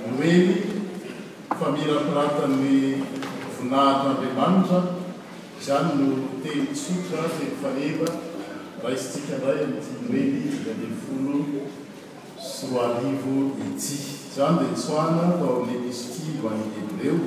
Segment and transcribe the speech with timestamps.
[0.00, 0.64] noeny
[1.60, 2.76] famirapiratanny
[3.56, 4.80] vonahit'andriamanitra
[5.66, 6.08] zany no
[6.42, 8.08] teny tsotra teny fahela
[8.78, 11.34] mba izy tsika ndray amin'ytianoely izy dleyfolo
[12.52, 13.34] sy hoarivo
[13.68, 13.96] iti
[14.36, 17.18] zany dia tsoana taaamin'ne kisti vanitenreo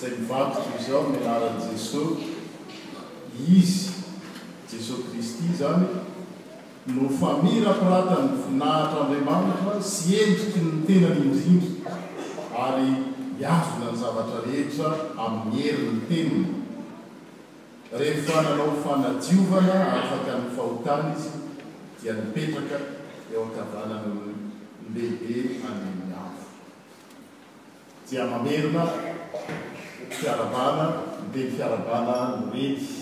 [0.00, 2.30] zay mivatotro izao milara jesosy
[3.58, 3.92] izy
[4.70, 5.86] jesos kristy zany
[6.90, 11.70] no famira piratany finahitr'andriamanitra sy entriky ny tenany inzy indry
[12.64, 12.88] ary
[13.38, 16.50] miazona ny zavatra rehetra amin'ny herinany tenony
[18.10, 21.30] rehefa nanao fanajiovana afaka ny fahotana izy
[22.02, 22.78] dia nipetraka
[23.32, 24.34] eo akavananyny
[24.90, 26.48] beibe any'ny afo
[28.10, 28.82] dia mamerina
[30.18, 30.86] fiaravana
[31.32, 33.01] de ny fiaravana nymety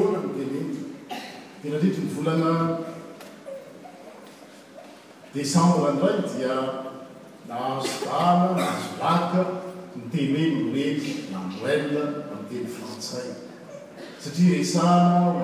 [0.00, 0.60] oanantene
[1.62, 2.52] tena ndritra nyvolana
[5.34, 6.54] decen ndray dia
[7.48, 9.42] naazoda aazolaka
[10.04, 10.96] ntene nomey
[11.32, 11.88] na noel
[12.34, 13.28] anteny frantsay
[14.22, 14.80] satria esa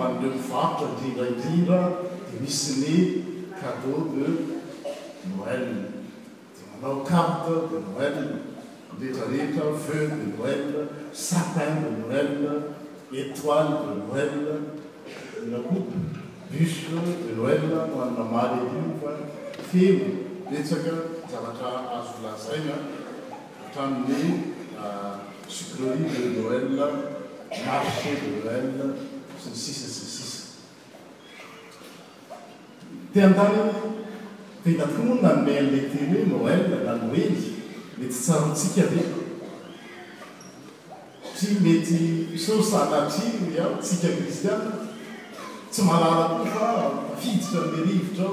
[0.05, 1.79] anle mivarotra driraindrira
[2.29, 2.97] di misy le
[3.61, 4.29] cadea de
[5.31, 5.67] noël
[6.55, 8.17] di manao carte de noel
[8.91, 10.67] anrehetrarehetra veu de noel
[11.25, 12.31] satin de noel
[13.13, 14.35] etoile de noell
[15.51, 15.75] nako
[16.51, 17.63] bus de noel
[17.97, 19.11] oanina maly ny fa
[19.71, 20.09] temo
[20.49, 20.93] petsaka
[21.31, 22.75] zavatra azo folazaina
[23.65, 24.31] atraninny
[25.55, 28.91] sucreri de noel marco de noel
[29.41, 30.35] sy ny sisa sisis
[33.13, 33.69] ten-tanyn
[34.65, 36.01] tetafononaelete
[36.33, 37.51] noel la noezy
[37.99, 39.28] mety tsarontsika ve
[41.39, 44.71] try mety sosanatrino ah tsika kristiana
[45.71, 46.67] tsy malala kofa
[47.15, 48.27] afiditra amle rivotra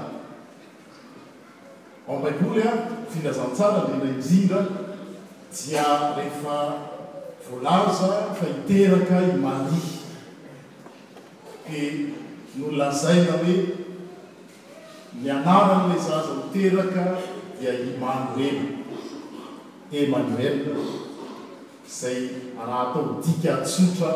[2.11, 2.73] ambaimboly a
[3.11, 4.59] finazantsara mymabzindra
[5.55, 5.85] dia
[6.17, 6.57] rehefa
[7.45, 9.85] voalaza fa hiteraka i malihy
[11.69, 11.79] de
[12.57, 13.55] no lazaina hoe
[15.23, 17.03] mianavan'ile zaza hoteraka
[17.59, 18.65] dia imanoelo
[19.99, 20.57] emanuel
[21.99, 22.19] zay
[22.61, 24.11] anatao midika tsotra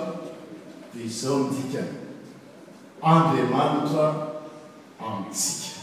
[0.94, 1.82] dia izao ndika
[3.12, 4.06] andriamanitra
[5.08, 5.80] amintsika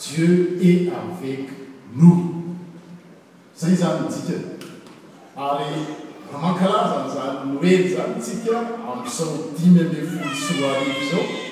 [0.00, 0.34] jieu
[0.70, 1.44] et avek
[1.96, 2.12] no
[3.58, 4.38] za y zany mdika
[5.46, 5.70] ary
[6.42, 8.56] mankarazan'zany noely zany tsika
[8.90, 11.51] ami'isaomdimyle folo soariko zao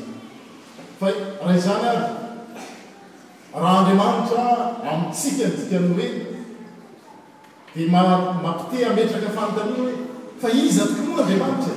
[0.98, 1.08] fa
[1.42, 1.84] raha izany
[3.54, 4.42] a raha andriamanitra
[4.92, 6.16] amitsika n tsika nohreny
[7.74, 8.02] dia
[8.42, 9.92] mampite metraka fantany hoe
[10.40, 11.74] fa iza tokony ho andriamanitra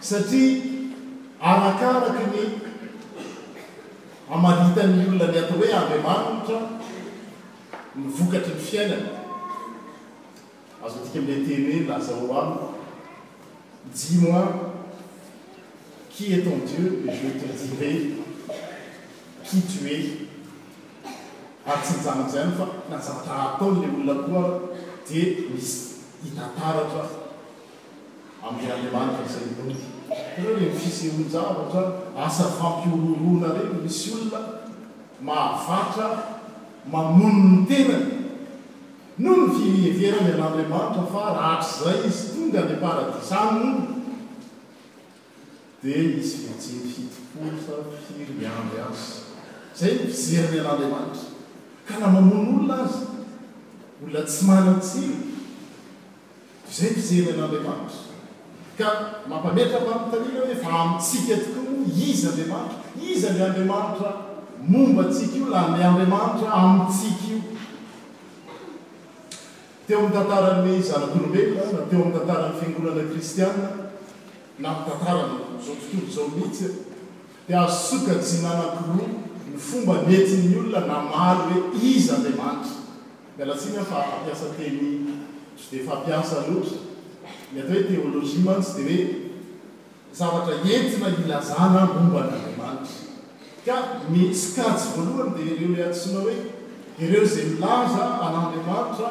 [0.00, 0.66] satria
[1.40, 2.69] anakaraky ny
[4.36, 6.58] amaritan'ly olona ly atao hoe ambiamany ohatra
[8.02, 9.08] nivokatry ny fiainany
[10.84, 12.58] azo tika am'le tenoe lazao amy
[13.98, 14.52] jimois
[16.12, 16.88] qi eton dieu
[17.18, 17.92] jue todiba
[19.46, 20.06] qi duet
[21.70, 24.44] ary tsynjanonzany fa nasakahataonle olona koa
[25.06, 25.78] dia misy
[26.24, 27.02] hitataratra
[28.46, 31.92] am'le amdiamanika zayon rle mfiseonjavatrano
[32.26, 34.40] asa fampiholona reny misy olona
[35.28, 36.06] mahafatra
[36.92, 38.02] mamono ny tenay
[39.22, 43.72] no ny viriheverany an'andriamanitra fa ratra zay izy tonga ly aparadisany no
[45.82, 49.08] dia izy mojeafitopota firyamby azy
[49.78, 51.24] zay mipizehany an'andriamanitra
[51.86, 53.02] ka raha mamony olona azy
[54.02, 55.14] olona tsy manitsio
[56.76, 58.08] zay mipizehany an'andriamanitra
[59.28, 59.72] mampaet
[60.94, 61.30] atsik
[62.02, 62.74] izy adaatr
[63.14, 64.10] iz n adiamaitra
[64.72, 67.38] mombatsika i la andriamanitra amtsik io
[69.86, 73.48] teo ami'nytantaran'le zanakolobelon teo ami'y tantaran'ny fiangonana kristia
[74.64, 76.66] natantarazaomihitsy
[77.46, 79.02] diasokajinanao ny
[79.66, 81.58] fomba metyny olona na malo hoe
[81.90, 84.74] izy adriamaitra lasina fa ampiasaten
[85.58, 86.76] y difmpiasaloatra
[87.56, 89.16] nyatao hoe théolojia o antsy di hoe
[90.18, 92.88] zavatra etina ilazana omba an'andriamanitra
[93.66, 93.76] ka
[94.12, 96.36] miskatsy voalohany dia ireo le atsona hoe
[97.04, 99.08] ireo zay milaza an'andriamanitra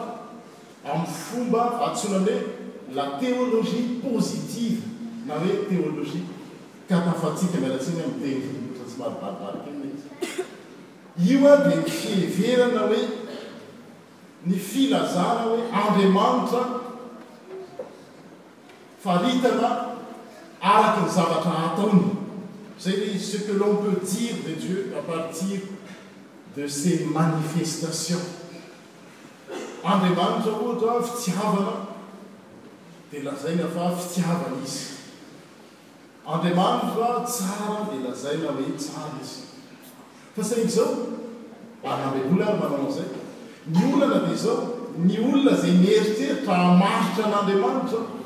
[0.89, 2.39] amin'ny fomba fatsolany hoe
[2.95, 4.81] la théolojia positive
[5.27, 6.23] na hoe théolojia
[6.89, 10.09] katafatsika mialatsi am'ntenyotra tsy maribaribalika
[11.29, 11.91] io a de
[12.35, 13.01] fieverana hoe
[14.45, 16.78] ny filazana hoe andriamanitra
[19.01, 19.67] fa hitana
[20.71, 22.03] araky ny zavatra ataony
[22.83, 25.59] zay ce que lon peut diry de jieu à partir
[26.57, 28.25] de ces manifestations
[29.83, 31.75] andamanitr zaohta fitiavana
[33.11, 34.85] de lazaina fa fitiavana izy
[36.25, 39.41] andeamanitry fa tsara de lazainae tsara izy
[40.35, 40.93] fa sako zao
[41.93, 43.11] anambe olamanao zay
[43.75, 44.59] ny onana di zao
[45.07, 48.18] ny olona zay nheriteritra maritra n'andeamanitra zao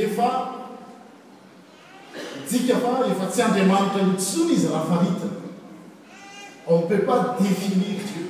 [0.00, 0.54] efa
[2.48, 5.40] tika fa efa tsy andriamanitra itsoa izy rahfaritana
[6.66, 8.24] opeut pas définir jie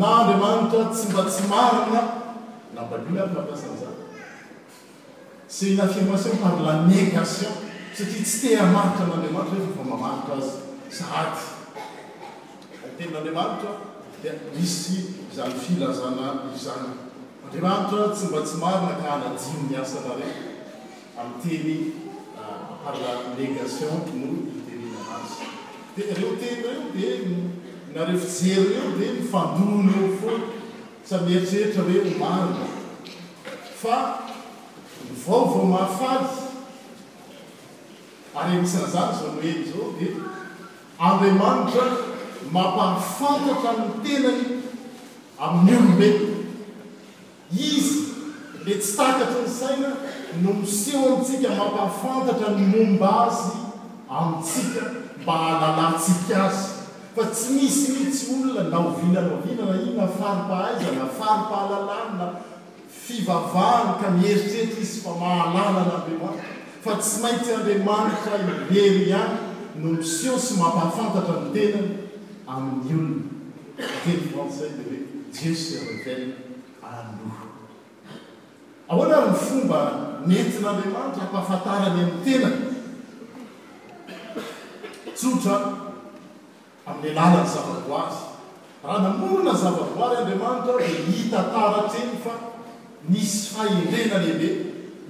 [0.00, 2.02] na andriamanitra tsy mba tsy marina
[2.74, 3.94] labalanapaan'zany
[5.54, 7.54] sa nyaffirmation parla négation
[7.96, 10.52] satria tsy tehamaritra n'andriamantra efaa mamaritra azy
[10.98, 11.42] sady
[12.96, 13.70] tenin'andriamanitra
[14.20, 14.96] dia misy
[15.36, 16.26] zany filazana
[16.56, 16.92] izany
[17.54, 20.40] yranitra tsy mba tsy marina kanadimy my asanareo
[21.20, 21.76] ami'ny teny
[22.40, 24.30] ah, parla légation no
[24.64, 25.44] tenennazy
[25.94, 27.12] dia reo tena io dia
[27.94, 30.38] nareo fijery eo dia mifandoany eo foa
[31.08, 32.66] samietseitra hoe homarina
[33.82, 33.96] fa
[35.10, 36.34] nyvaovao mahafady
[38.34, 40.14] ary anisan'zany zao loely zao dia
[41.08, 41.86] andeamanitra
[42.52, 44.44] mampamifantatra amin'ny tenany
[45.44, 46.08] amin'n'io nombe
[47.54, 48.10] izy
[48.64, 49.88] di tsy takatro ny saina
[50.40, 53.52] no miseho antsika mampahafantatra ny momba azy
[54.08, 54.82] amintsika
[55.22, 56.62] mba halalatsika azy
[57.14, 62.26] fa tsy misy miitsy olona nda ovinanaovinana inna fapahaizanafapahalalanna
[63.02, 66.44] fivavavaka mieritretra izy fa mahalana n'adiaanir
[66.84, 68.36] fa tsy mainty andriamanitra
[68.70, 69.32] ibery hany
[69.82, 71.90] no miseho sy mampahafantatra ny tenany
[72.48, 73.28] amin'nyolona
[74.04, 74.98] tenymansai la hoe
[75.38, 76.14] jesamte
[78.90, 79.78] ahoanany fomba
[80.30, 82.48] metin'andriamanitra mpahafantara any am tena
[85.16, 85.54] tsotra
[86.90, 88.24] amin'ny alalany zava-boazy
[88.84, 92.32] raha namonona zava-boary andriamanitra d mihita tarateny fa
[93.12, 94.48] misy fahirena lehibe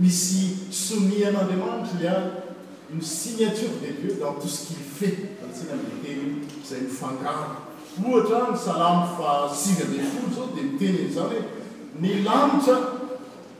[0.02, 0.40] misy
[0.86, 2.20] sonian'andriamanitra la
[2.94, 5.08] ny signature degeu dantosqil fe
[5.40, 6.22] fanasina mteny
[6.68, 7.48] zay mifangana
[8.06, 11.62] ohatra nysalamo fasina de folo sao dia miteny nzany hoe
[12.00, 12.76] ny lanitra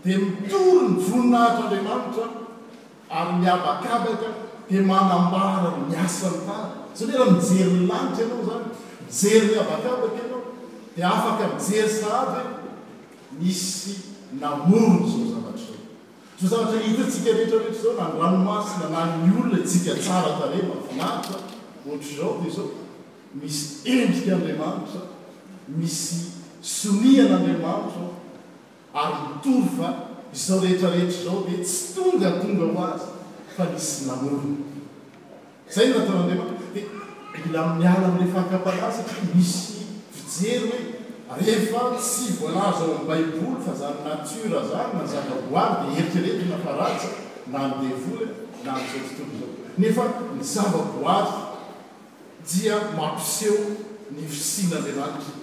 [0.05, 2.27] dia mitory ny voninahitr'andriamanitra
[3.11, 4.29] ary miabakabaka
[4.69, 8.45] dia manambara miasanytara zane ra mijery ny lanitra ianao
[9.21, 10.43] zany mijery niabakabaka ianao
[10.97, 12.29] dia afaka mijery zaav
[13.41, 13.91] misy
[14.41, 15.77] namonyzo zavatra
[16.41, 21.37] zo zavatra iatsika rehetrarehetra zao nanranomasina nany olona tsika tsara taremafinaita
[21.87, 22.69] motry zao de zao
[23.35, 25.01] misy endrikaandriamanitra
[25.81, 26.15] misy
[26.62, 28.22] sonian'andriamanitra
[28.95, 29.89] arymitongo fa
[30.35, 33.07] izao rehetrarehetra zao de tsy tonga tonga moazy
[33.57, 34.43] fa misy namona
[35.75, 36.85] zay nataona adreamaa de
[37.47, 39.03] mila myala amlefakaparasa
[39.35, 39.57] misy
[40.15, 40.73] fijery
[41.29, 47.09] hoe rehefa tsy volazao ambaiboly fa zany natura zany many zava-boary de herikareika naparatsa
[47.53, 48.29] na mdevon
[48.65, 50.05] na zao toga zao nefa
[50.37, 51.37] ny zava-boary
[52.49, 53.59] dia mampiseo
[54.17, 55.42] ny fisin'andeamanitra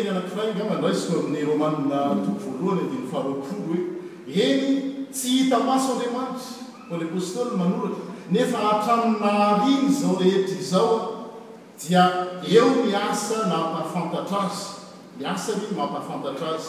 [0.00, 3.80] eny anakirainy a mandray so amin'ny romania tompo voalohany di ny faharoakolo hoe
[4.26, 4.68] eny
[5.14, 8.02] tsy hita maso andriamanitra ko le postoly manoraka
[8.34, 11.02] nefa hatramina aligny zao rehetra izao a
[11.80, 12.04] dia
[12.54, 14.66] eo miasa nampafantatr azy
[15.20, 16.68] miasa nyny mamphafantatra azy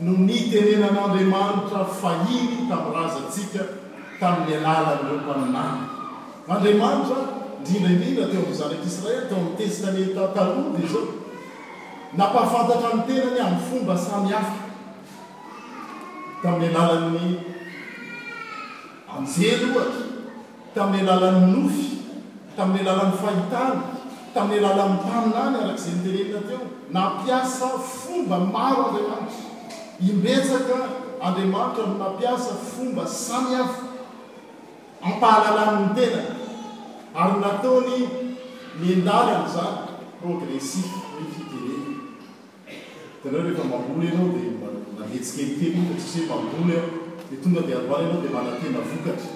[0.00, 3.60] noo nitenenana andriamanitra fahiny tamin'razatsika
[4.20, 5.78] tamin'ny alalan'reo mpananany
[6.48, 7.16] andriamanitra
[7.60, 11.04] indrindraindrindra teo amin'ny zanak'israely tao amin'ny testanetatalode zao
[12.18, 14.56] nampahafantatra n tenany amin'ny fomba samy hafa
[16.44, 17.28] tamin'ny alalan'ny
[19.14, 20.02] anjely ohaky
[20.74, 21.95] tamin'ny alalan'ny nofy
[22.56, 23.74] tamin'e lala-mifahitana
[24.34, 26.60] tamin'le lalamitaninany arak'izay niterenina teo
[26.96, 27.68] nampiasa
[28.00, 29.44] fomba maro andriamanitra
[30.10, 30.76] ibetsaka
[31.26, 33.76] andriamanitra no nampiasa fomba samiava
[35.08, 36.20] ampahalalanyny tena
[37.22, 37.94] ary natany
[38.80, 39.78] miendaly am'zany
[40.20, 41.94] progressi ftereina
[43.22, 44.50] trehefa mamboly ianao dia
[44.98, 46.88] madetsikalitenokatsiih mambolo ao
[47.28, 49.35] di tonga di aaly enao dia manatena vokatry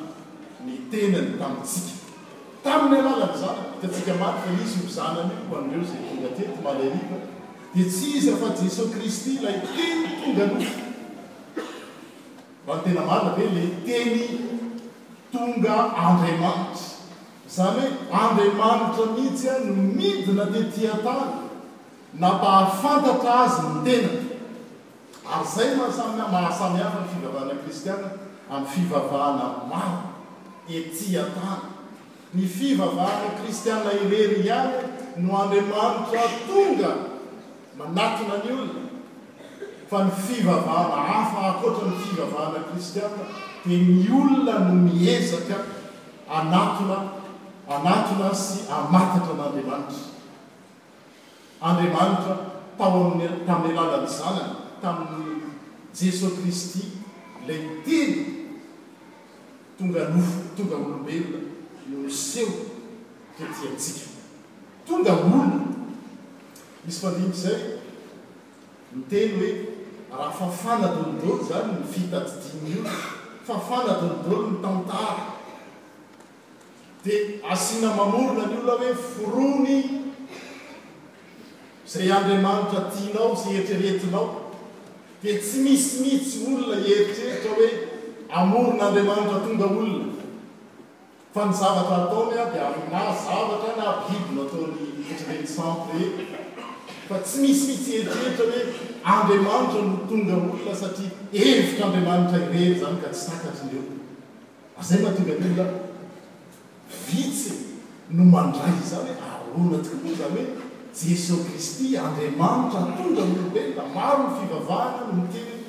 [0.65, 1.97] ny tenany tamitsika
[2.63, 7.17] tamin'ny alalan'zany hitatsika marita misy ozana nin ko anireo za tonga tto maly alika
[7.73, 10.61] di tsy iza fa jesos kristy ilay teny tonga loa
[12.65, 14.19] a notena maria e le teny
[15.33, 16.85] tonga andriamanitra
[17.55, 21.27] zany hoe andriamanitra mhihitsy a no midina tetiatana
[22.21, 24.13] nampahafantatra azy ny tena
[25.35, 28.07] ary izay mahasami mahasamyhafa ny fivavaana kristiana
[28.53, 30.10] amin'ny fivavahana maly
[30.69, 31.81] etyatany
[32.33, 34.73] ny fivavahana kristiana irery ihany
[35.17, 36.91] no andriamanitra tonga
[37.77, 38.87] manatina ny olona
[39.89, 43.25] fa ny fivavahana hafahafoatra ny fivavahana kristiana
[43.65, 45.55] dia ny olona no miezaka
[46.29, 46.97] anatona
[47.69, 50.05] anatina sy amatatra n'andriamanitra
[51.61, 52.35] andriamanitra
[52.77, 55.51] tao amin'y tamin'ny alalany zanany tamin'ny
[55.97, 56.81] jesosy kristy
[57.43, 58.40] ilay teny
[59.81, 61.39] tonga nofo tonga molombelona
[61.87, 62.51] miseho
[63.37, 64.05] totiatsika
[64.87, 65.61] tonga molona
[66.85, 67.57] misy fandinty zay
[68.93, 69.49] niteny hoe
[70.17, 72.83] raha faafana dolodrolo zany ny fitatidinny io
[73.47, 75.25] faafanadolodrolo ny tantara
[77.03, 79.75] dia asina mamolona ny oona hoe forony
[81.91, 84.29] zay andriamanitra tianao sy eritreretinao
[85.21, 87.71] dia tsy misimihitsy molona eritr ta hoe
[88.33, 90.09] amonon'andriamanitra tonga olona
[91.33, 96.27] fa nizavatra ataony ah dia anma zavatra na bibno ataony etrimeny centre e
[97.07, 98.61] fa tsy misy tsyeteitra hoe
[99.13, 103.83] andriamanitra notonga olona satria hevitraandriamanitra irehery zany ka tsy sakay ireo
[104.77, 105.67] ah, zay nahatonga ona
[107.07, 107.51] vitsy
[108.15, 110.69] no mandray zany h aronati o zany hoe
[111.03, 115.59] jesosy kristy andriamanitra tonga olonteny da maro ny fivavahana no mitenyny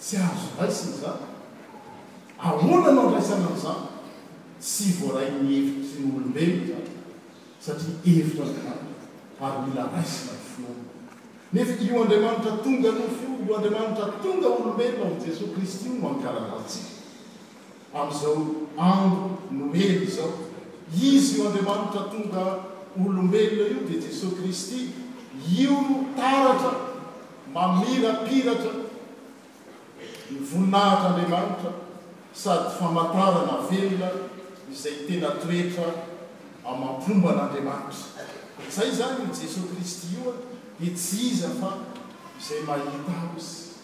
[0.00, 1.28] tsy ahazoraisiny zany
[2.46, 3.86] ahoana anao raisana nzany
[4.70, 6.86] sy voaray ny hevito sy ny olombeloaa
[7.64, 8.80] satria evitra andriamanitra
[9.46, 10.78] ary mila raisina y finon
[11.54, 16.90] nefa io andriamanitra tonga nofoio io andriamanitra tonga olombelona o jesosy kristy o mamkaranatsika
[18.00, 18.36] am'izao
[18.88, 19.22] ango
[19.58, 20.30] noely zao
[21.14, 22.42] izy io andriamanitra tonga
[23.04, 24.80] olombelona io dia jesosy kristy
[25.60, 26.72] io no taratra
[27.54, 28.72] mamirapiratra
[30.30, 31.70] ny voninahitr'andriamanitra
[32.34, 34.08] sady famatrarana velona
[34.70, 35.84] izay tena toetra
[36.64, 38.24] amampomba an'andriamanitra
[38.70, 40.34] zay zany ny jesosy kristy ioa
[40.80, 41.70] dia tsy iza fa
[42.40, 43.76] izay mahita ahozy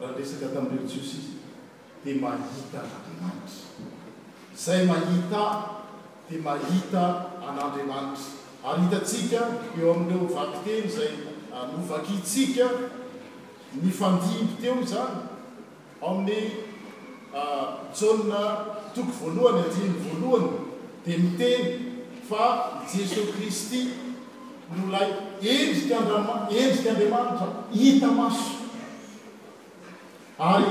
[0.00, 1.42] raharesaka tamin'reo tsosy
[2.04, 3.58] dia mahita an'andriamanitra
[4.54, 5.76] izay mahita aho
[6.30, 7.02] dia mahita
[7.42, 8.30] an'andriamanitra
[8.70, 9.40] ary hitatsika
[9.80, 11.10] eo amin'ireo vakitely zay
[11.74, 12.66] novakytsika
[13.82, 15.16] ny fandimby teo zany
[16.08, 16.69] amin'ny
[18.00, 20.50] jona toko voalohany andiny voalohany
[21.04, 21.68] dia miteny
[22.28, 22.48] fa
[22.94, 23.84] jesos kristy
[24.76, 25.08] no lay
[25.52, 28.50] endrik anendrik'andriamanitra hita maso
[30.50, 30.70] ary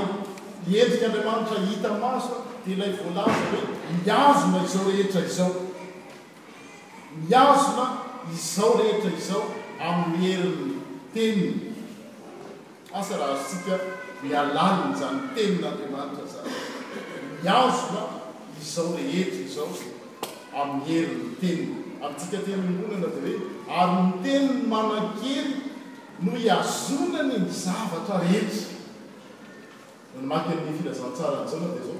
[0.72, 3.62] yendrik'andriamanitra hita maso dia lay voalaza hoe
[4.04, 5.52] miazona izao rehetra izao
[7.28, 7.86] miazona
[8.36, 9.44] izao rehetra izao
[9.88, 10.76] amin'ny herinny
[11.14, 11.60] teniny
[12.98, 13.74] asa razosika
[14.22, 16.50] nialanina zany teny n'andeamanitra zany
[17.44, 18.02] miazona
[18.62, 19.68] izao rehetra izao
[20.60, 21.78] amin'ny heri ny teniny
[22.08, 25.54] atsika tenangonana dia hoe ary ny teni ny manankery
[26.24, 28.76] no hiazonany ny zavatra rehetra
[30.18, 31.98] nymaknny filazantsaranyzao na di zao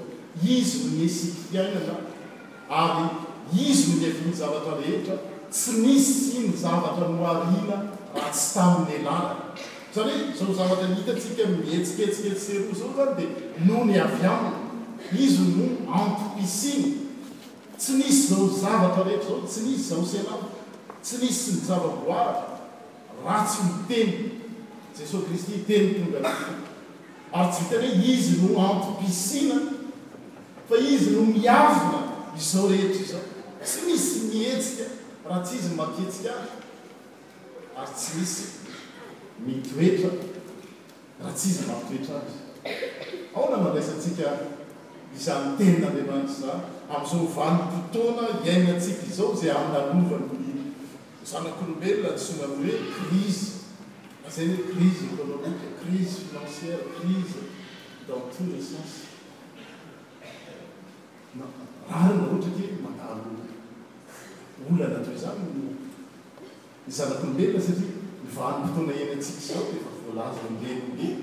[0.57, 1.95] izy no misy ifiainana
[2.83, 3.09] ary
[3.67, 5.15] izy no yaviny zavatra rehetra
[5.53, 7.77] tsy misy sy ny zavatra no ariana
[8.13, 9.57] raha tsy tamin'ny alala
[9.95, 13.27] zary zao zavatra itatsika mihetsiketsiketsero zao zany dia
[13.67, 14.51] no ny avy anina
[15.19, 16.93] izy no entepiscine
[17.77, 20.35] tsy misy zao zavatra rehetra zao tsy misy zao sela
[21.03, 22.47] tsy misy mizava-voaraa
[23.25, 24.19] ratsy hiteny
[24.97, 26.55] jesosy kristy teny tonga anato
[27.35, 29.59] ary jyitare izy no entepicine
[30.69, 31.99] fa izy no miavona
[32.37, 33.23] izao rehetra zao
[33.65, 34.83] tsy misy mietsika
[35.27, 36.31] raha tsy izy ny maketsika
[37.77, 38.43] azy ary tsy misy
[39.45, 40.09] mitoetra
[41.19, 44.25] raha tsy iza matoetra y aona manraisatsika
[45.17, 46.61] izan'ny teninaandiamaity zany
[46.93, 50.73] am'izao vanypotona iaignaatsika izao zay aminalovanin
[51.31, 53.45] zanak'olombelona sonan hoe crise
[54.35, 57.37] zay hoe crise éonomiqe crise financière crise
[58.07, 58.89] dans tout les sens
[61.93, 62.93] anhatimaa
[64.79, 65.49] lanat zany
[66.97, 67.90] zanakolombelona satria
[68.35, 71.17] vanoitona enaatsika zao defa volaza eloen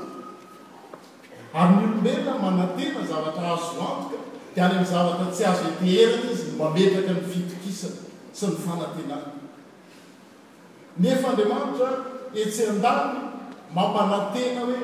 [1.53, 4.17] amin'ny olombelona manantena zavatra azo latoka
[4.53, 7.87] diany amin'n zavatra tsy azo eteherana izy n mametraka nfitokisa
[8.37, 9.15] sy ny fanantena
[10.99, 11.89] ny efa andriamanitra
[12.41, 13.19] etsyan-dainy
[13.75, 14.79] mampanantena hoe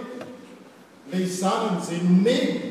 [1.12, 2.70] la izany mzay nomeny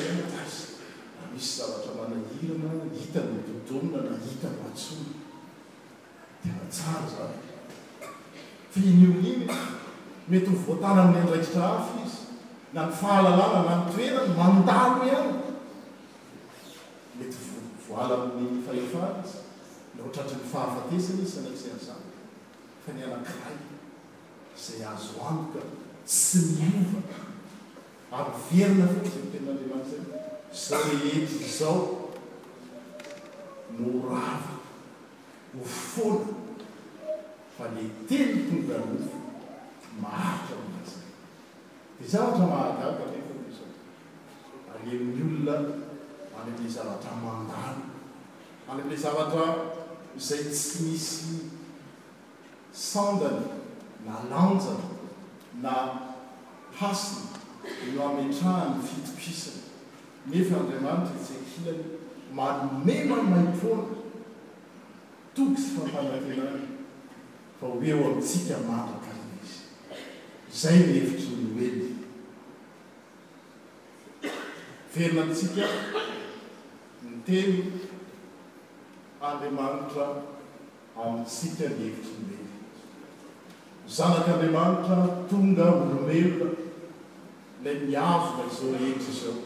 [1.33, 5.11] misy zavatra manahirana hitadodomina nahitanatsodtsr
[7.13, 7.37] zany
[8.75, 9.49] nin
[10.31, 12.17] mety hvoatana ain'ny andraiitra af izy
[12.73, 15.33] na mifahalalàna mantoena mandaho ihany
[17.17, 17.37] mety
[17.91, 19.37] oala amin'y fahefasy
[19.97, 23.59] ntaty nyfahafatesana izy anisn'zanfa ny anakiray
[24.61, 25.61] zay azo anika
[26.05, 27.17] sy miavaka
[28.19, 29.97] apverina fa sa mtenin'andriamanika
[30.61, 32.11] zany zaeheta izao
[33.79, 34.51] morara
[35.57, 36.25] hofoala
[37.57, 39.17] fa ne tetiko nydanofo
[40.01, 40.97] maharitra mi zay
[41.99, 43.69] de zavatra maharkaraka tefoa izao
[44.73, 45.55] anemin'ny olona
[46.39, 47.81] anyame zavatra mandano
[48.69, 49.45] anyamle zavatra
[50.17, 51.35] izay tsy misy
[52.73, 53.60] sandany
[54.05, 54.73] nalanja
[55.61, 55.75] na
[56.79, 57.25] pasina
[57.95, 59.51] noametrahany fitopisa
[60.27, 61.83] nefa andriamanitra itsekyfilany
[62.37, 63.83] maromemany maifona
[65.35, 66.63] toko sy fampanatenany
[67.59, 69.11] fa hoe o amintsika mandraka
[69.43, 69.59] izy
[70.61, 71.89] zay ny hevitry ny hoely
[74.95, 75.65] verina antsika
[77.05, 77.55] ny teny
[79.27, 80.03] andriamanitra
[81.03, 82.50] amitsika ny hevitry ny hoely
[83.89, 86.49] zanak'andriamanitra tonga lomelona
[87.63, 89.39] la miavona izao lentra izyao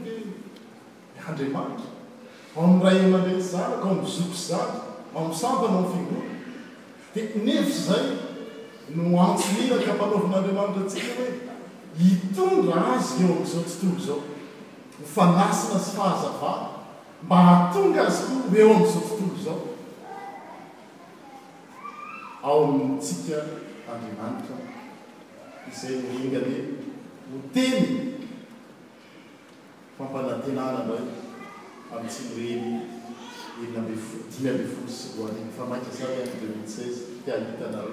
[1.27, 1.91] andriamanitra
[2.55, 4.73] o amn'ray enaletsy zarako o amzoko sy zary
[5.15, 6.25] amosampanao finona
[7.15, 8.07] deko neviy zay
[8.95, 11.33] no antso miraka mpanaovin'andriamanitra atsika hoe
[11.99, 14.19] hitonga azy eo amin''izao totongo zao
[14.99, 16.59] hofanasina sy fahazavaa
[17.25, 19.59] mba hahatonga azy ko eo am'izao totolo zao
[22.47, 23.37] ao amitsika
[23.93, 24.55] andriamanitra
[25.71, 26.61] izay hohinganhoe
[27.29, 27.85] ho teny
[30.01, 30.97] fampanatenanandra
[31.95, 33.95] amitsy nnyniymbe
[34.75, 37.89] foy fa aeisiei sizeefatao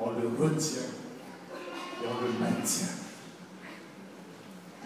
[0.00, 2.88] on le retient t on le maintien